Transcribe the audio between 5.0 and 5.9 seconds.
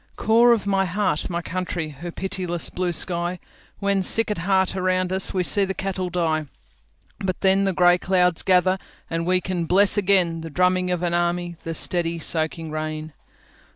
us, We see the